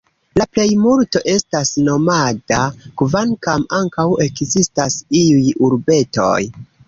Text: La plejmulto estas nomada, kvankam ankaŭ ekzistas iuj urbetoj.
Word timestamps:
La 0.39 0.45
plejmulto 0.57 1.19
estas 1.33 1.71
nomada, 1.89 2.61
kvankam 3.03 3.67
ankaŭ 3.81 4.07
ekzistas 4.29 4.97
iuj 5.23 5.45
urbetoj. 5.69 6.37